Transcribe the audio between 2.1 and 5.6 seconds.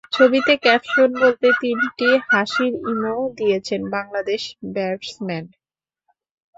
হাসির ইমো দিয়েছেন বাংলাদেশ ব্যাটসম্যান।